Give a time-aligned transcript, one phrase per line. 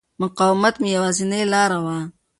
[0.21, 1.97] مقاومت مې یوازینۍ لاره وه.